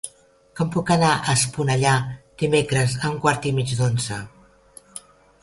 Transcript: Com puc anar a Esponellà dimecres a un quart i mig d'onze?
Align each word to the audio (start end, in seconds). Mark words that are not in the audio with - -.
Com 0.59 0.69
puc 0.75 0.93
anar 0.95 1.11
a 1.17 1.35
Esponellà 1.41 1.91
dimecres 2.45 2.97
a 3.03 3.13
un 3.13 3.21
quart 3.27 3.47
i 3.51 3.53
mig 3.61 3.77
d'onze? 3.83 4.21